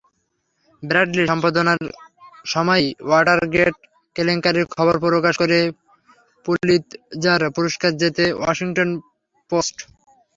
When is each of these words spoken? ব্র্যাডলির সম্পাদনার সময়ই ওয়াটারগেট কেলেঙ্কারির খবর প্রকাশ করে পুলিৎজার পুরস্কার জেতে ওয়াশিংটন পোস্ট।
ব্র্যাডলির 0.83 1.29
সম্পাদনার 1.31 1.79
সময়ই 2.45 2.87
ওয়াটারগেট 3.01 3.75
কেলেঙ্কারির 4.15 4.65
খবর 4.75 4.95
প্রকাশ 5.05 5.33
করে 5.41 5.57
পুলিৎজার 6.45 7.41
পুরস্কার 7.55 7.91
জেতে 8.01 8.25
ওয়াশিংটন 8.33 8.89
পোস্ট। 9.51 9.77